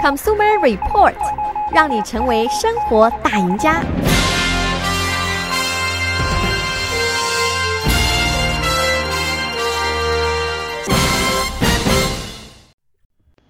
[0.00, 1.14] Consumer Report，
[1.74, 3.82] 让你成为生活大赢家。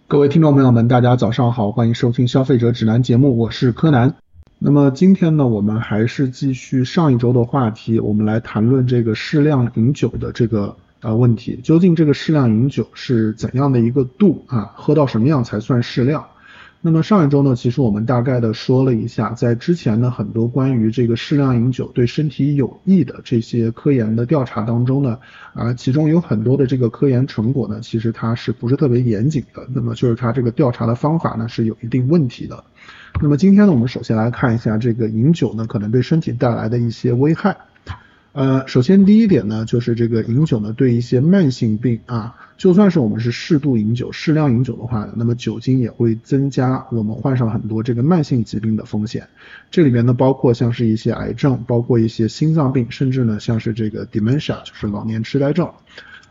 [0.07, 4.15] 各位听众朋友们，大家早上好，欢迎收听消费者指南节目，我是柯南。
[4.59, 11.61] 那么今天呢，我们还是继续上一周的话题，我们来谈论这个适量饮酒的这个呃问题。
[11.63, 14.73] 究竟这个适量饮酒是怎样的一个度啊？
[14.75, 16.25] 喝到什么样才算适量？
[16.81, 25.19] 那么上一周呢，其实我们大概的说了一下，在之前呢很多关于这个适量饮酒对身体有益的这些科研的调查当中呢，
[25.55, 29.67] 啊，其中有很多的这个科研成果呢，其实它是不是特别严谨的？
[29.75, 32.63] 那么就是它这个调查的方法呢是有一定问题的。
[33.21, 37.57] 那么今天呢，我们首先来看一下这个饮酒呢可能对身体带来的一些危害。
[38.39, 49.27] 呃，首先第一点呢，就是这个饮酒呢，对一些慢性病啊，就算是我们是适度饮酒、适量饮酒的话，那么酒精也会增加我们患上很多这个慢性疾病的风险。
[49.73, 55.69] 这里面呢，包括像是一些癌症，包括一些心脏病，甚至呢，像是这个 dementia，就是老年痴呆症。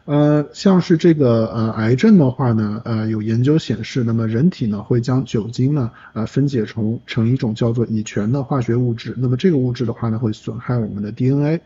[0.07, 11.59] 呃，像是这个呃癌症的话呢，呃有研究显示，那么人体呢会将酒精呢呃分解成成一种叫做乙醛的化学物质，那么这个物质的话呢会损害我们的 DNA，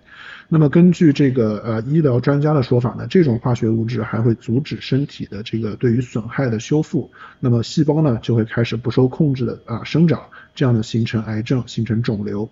[0.49, 10.19] 那么根据这个呃医疗专家的说法呢，这种化学物质还会阻止身体的这个对于损害的修复，那么细胞呢就会开始不受控制的啊生长，
[10.55, 12.49] 这样的形成癌症，形成肿瘤。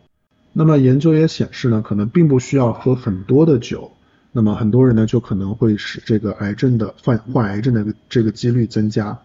[0.53, 3.91] 那么研究也显示呢，可能并不需要喝很多的酒。
[4.31, 9.17] 那么很多人呢，就可能会使这个癌症的患患癌症的这个几率增加。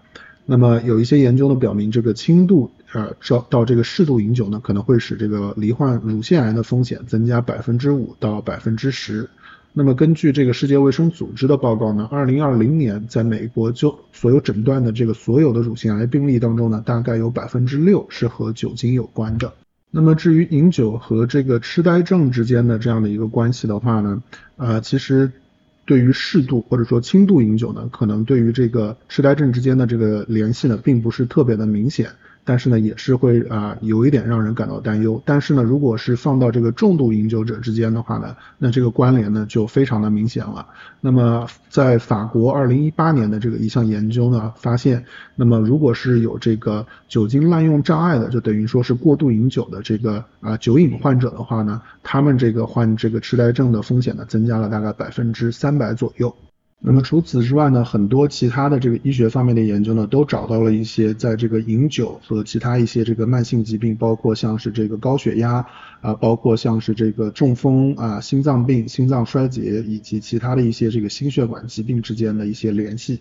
[0.46, 9.28] 那么有一些研究呢表明，这个轻度呃到到这个适度饮酒呢，可能会使这个罹患乳腺癌的风险增加百分之五到百分之十。
[9.72, 19.52] 那么根据这个世界卫生组织的报告呢，二零二零年在美国就所有诊断的这个所有的乳腺癌病例当中呢，大概有百分之六是和酒精有关的。
[19.96, 24.20] 那么至于饮酒和这个痴呆症之间的这样的一个关系的话呢，
[24.56, 25.30] 呃，其实
[25.84, 32.10] 对于适度或者说轻度饮酒呢，可能对于这个痴呆症之间的这个联系呢，并不是特别的明显。
[32.44, 35.20] 但是呢，也是会啊、有一点让人感到担忧。
[35.24, 40.66] 但是呢，如果是放到这个重度饮酒者之间的话呢，那这个关联呢就非常的明显了。
[41.00, 56.34] 那么在法国二零一八年的这个一项研究呢，发现，那么如果是有这个酒精滥用障碍的，就等于说是过度饮酒的这个啊、酒瘾患者的话呢，他们这个患这个痴呆症的风险呢增加了大概百分之三百左右。
[56.86, 65.64] 那么除此之外呢，很多其他的这个医学方面的研究呢，都找到了一些在这个饮酒和其他一些这个慢性疾病，包括像是这个高血压
[66.02, 73.18] 啊，包括像是这个中风啊、心脏病、心脏衰竭以及其他的一些这个心血管疾病之间的一些联系。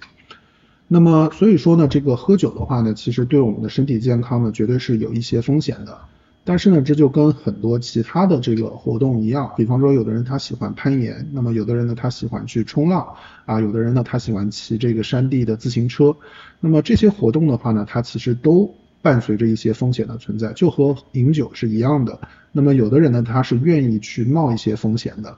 [0.90, 5.97] 那么所以说呢，这个喝酒的话呢，其实对我们的身体健康呢，绝对是有一些风险的。
[6.46, 13.16] 但是呢，这就跟很多其他的这个活动一样，比方说有的人他喜欢攀岩，那么有的人呢他喜欢去冲浪
[13.46, 16.16] 啊，有的人呢他喜欢骑这个山地的自行车，
[16.59, 22.20] 那么这些活动的话呢，它其实都伴随着一些风险的存在，就和饮酒是一样的。
[22.52, 25.38] 那么有的人呢他是愿意去冒一些风险的。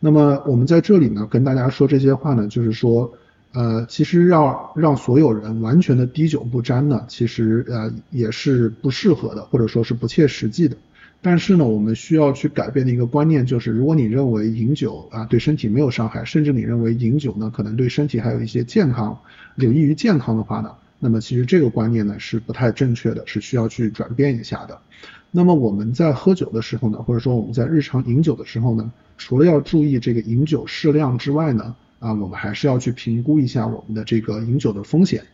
[0.00, 3.12] 那么我们在这里呢跟大家说这些话呢，就是说。
[3.52, 10.76] 呃，其实要让所有人完全的滴酒不沾呢，其实呃也是不适合的，或者说是不切实际的。
[11.20, 19.18] 但是呢，我们需要去改变的一个观念就是，如果你认为饮酒啊对身体没有伤害，甚至你认为饮酒呢可能对身体还有一些健康，
[19.56, 20.70] 有益于健康的话呢，
[21.00, 24.78] 那么其实这个观念呢是不太正确的，是需要去转变一下的。
[25.32, 35.24] 那么我们在喝酒的时候呢，或者说我们在日常饮酒的时候呢，除了要注意这个饮酒适量之外呢，啊，我们还是要去评估一下我们的这个饮酒的风险。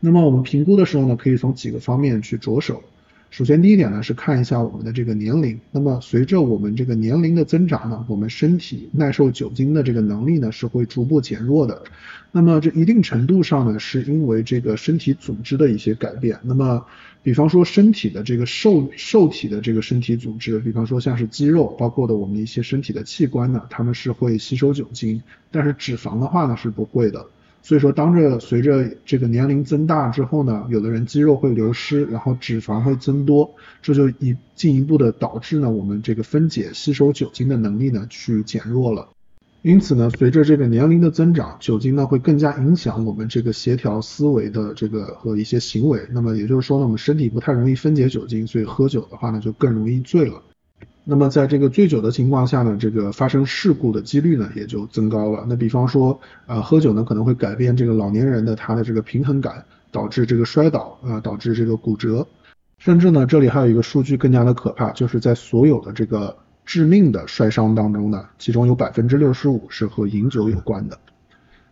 [0.00, 2.82] 那么我们评估的时候呢，可以从几个方面去着手。
[3.32, 5.58] 首先，第一点呢是看一下我们的这个年龄。
[5.70, 11.82] 那么随着我们这个年龄的增长呢，我们身体耐受酒精的这个能力呢是会逐步减弱的。
[12.30, 16.38] 那么这一定程度上呢，是因为这个身体组织的一些改变。
[16.42, 16.84] 那么
[17.22, 27.24] 比方说身体的这个受受体的这个身体组织，比方说像是肌肉，包括的我们一些身体的器官呢，它们是会吸收酒精，但是脂肪的话呢是不会的。
[27.62, 39.08] 所以说，当着随着这个年龄增大之后呢，有的人肌肉会流失，然后脂肪会增多，这就一进一步的导致呢，我们这个分解吸收酒精的能力呢去减弱了。
[39.62, 46.00] 因此呢，随着这个年龄的增长，酒精呢会更加影响我们这个协调思维的这个和一些行为。
[46.10, 50.42] 那么也就是说呢，我们身体不太容易分解酒精，所以喝酒的话呢就更容易醉了。
[51.04, 55.44] 那么在这个醉酒的情况下呢，这个发生事故的几率呢也就增高了。
[55.48, 62.26] 那比方说，呃，喝酒呢可能会改变这个老年人的他的这个平衡感，导致这个摔倒啊，导致这个骨折。
[62.78, 70.98] 甚至呢，这里还有一个数据更加的可怕，就是在所有的这个致命的摔伤当中呢，其中有百分之六十五是和饮酒有关的。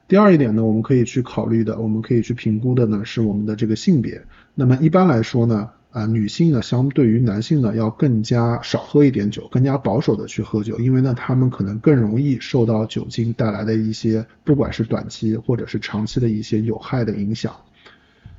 [0.08, 4.24] 第二一点呢，我们可以去考虑的，我们可以去评估的呢，是我们的这个性别。
[4.56, 17.52] 那么一般来说呢，啊，女性呢相对于男性呢要更加少喝一点酒，更加保守的去喝酒，因为呢他们可能更容易受到酒精带来的一些，不管是短期或者是长期的一些有害的影响。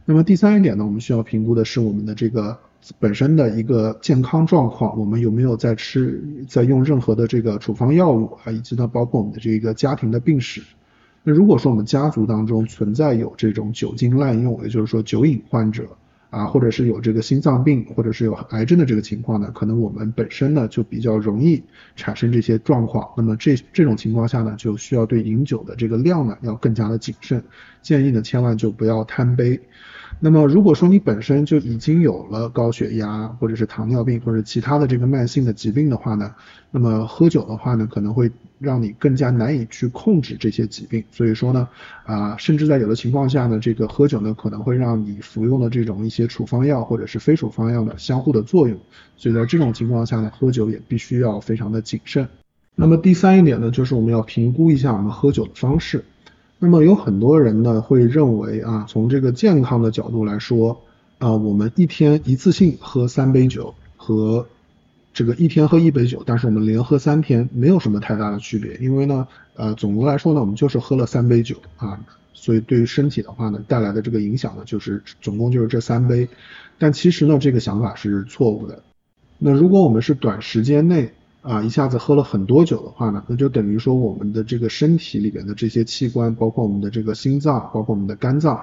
[0.05, 2.57] 那么第三一点呢，我们需要评估的是我们的这个
[2.99, 10.63] 本身的一个健康状况，我们有没有在吃，在用任何的这个处方药物啊，以及呢包括我们的这个家庭的病史。
[11.23, 15.85] 那如果说我们家族当中存在有这种酒精滥用，也就是说酒瘾患者
[16.31, 21.61] 啊，或者是有这个心脏病，或者是有癌症的这个情况呢，可能我们本身呢就比较容易
[21.95, 23.07] 产生这些状况。
[23.15, 27.43] 那么这这种情况下呢，就需要对饮酒的这个量呢要更加的谨慎，
[27.81, 29.59] 建议呢千万就不要贪杯。
[30.23, 36.35] 那么如果说你本身就已经有了高血压，或者是糖尿病，或者其他的这个慢性的疾病的话呢，
[36.69, 41.03] 那么喝酒的话呢，可能会让你更加难以去控制这些疾病。
[41.09, 41.67] 所以说呢，
[42.05, 48.77] 啊，甚至在有的情况下呢，这个喝酒呢，可能会让你服用的这种一些处方药或者是非处方药的相互的作用。
[49.17, 52.27] 所以在这种情况下呢，喝酒也必须要非常的谨慎。
[52.75, 56.05] 那么第三一点呢，就是我们要评估一下我们喝酒的方式。
[56.63, 60.79] 那么有很多人呢会认为啊，从这个健康的角度来说
[61.17, 64.45] 啊，我们一天一次性喝三杯酒和
[65.11, 71.99] 这个一天喝一杯酒，但是我们连喝三天没有什么太大的区别，因为呢，呃，总的来说呢，我们就是喝了三杯酒啊，
[72.35, 76.29] 所以对于身体的话呢，带来的这个影响呢，就是总共就是这三杯。
[76.77, 78.83] 但其实呢，这个想法是错误的。
[79.39, 81.11] 那如果我们是短时间内，
[81.41, 88.55] 啊，一下子喝了很多酒的话呢，那就等于说我们的这个身体里边的这些器官，包括我们的这个心脏，包括我们的肝脏，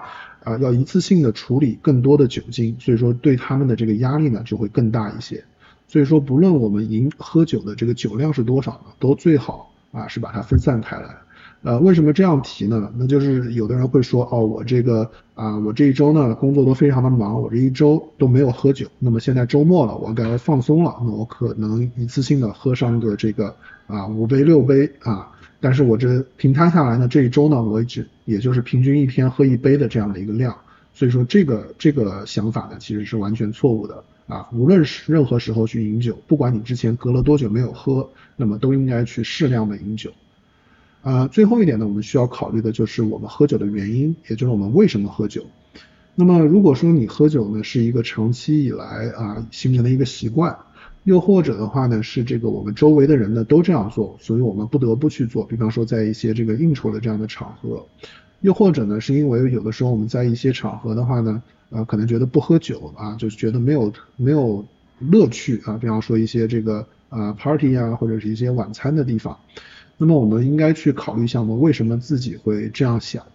[0.45, 5.45] 啊，要一次性的处理更多的酒精，所以说对他们的这个压力呢就会更大一些。
[5.89, 11.17] 所以说不论我们饮喝酒的这个酒量是多少呢，都最好啊是把它分散开来。
[11.63, 12.93] 呃，为什么这样提呢？
[12.97, 18.87] 那就是有的人会说，哦，我这个啊、我这一周呢工作都非常的忙，我这一周都没有喝酒。
[18.99, 23.55] 那么现在周末了，我该放松了，那我可能一次性的喝上个这个
[23.89, 25.31] 啊五杯六杯啊。
[25.61, 30.57] 但是我这平摊下来呢，这一周呢，我只也就是平均一天喝一杯的这样的一个量。
[30.95, 34.49] 所以说这个这个想法呢，其实是完全错误的啊。
[34.53, 40.13] 无论是任何时候去饮酒，不管你之前隔了多久没有喝，那么都应该去适量的饮酒。
[41.03, 45.45] 啊、呃，最后一点呢，我们需要考虑的就是我们喝酒的原因，也就是我们为什么喝酒。
[46.15, 50.59] 那么如果说你喝酒呢是一个长期以来啊、形成的一个习惯，
[51.05, 55.45] 又或者的话呢是这个我们周围的人呢都这样做，所以我们不得不去做。
[55.45, 57.87] 比方说在一些这个应酬的这样的场合，
[58.41, 61.41] 又或者呢是因为有的时候我们在一些场合的话呢，
[61.71, 64.65] 呃可能觉得不喝酒啊，就是觉得没有没有
[64.99, 65.79] 乐趣啊。
[65.81, 69.39] 比方说一些这个啊、呃、party 啊，或者是一些晚餐的地方。
[69.99, 73.27] 那么我们应该去考虑一下，我们为什么自己会这样想？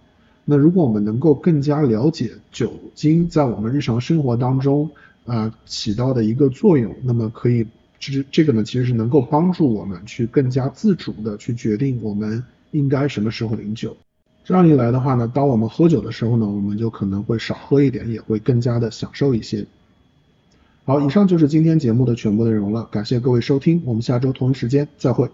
[0.45, 4.89] 那如果我们能够更加了解酒精在我们日常生活当中
[5.25, 7.67] 啊、呃、起到的一个作用，那么可以
[7.99, 13.95] 这这个呢其实是能够帮助我们去更加自主的去决定我们应该什么时候饮酒。
[14.43, 19.65] 这样一来的话呢，当我们喝酒的时候呢，我们就可能会少喝一点，也会更加的享受一些。
[20.83, 25.29] 好，以上就是今天节目的全部内容了，感谢各位收听，我们下周同一时间再会。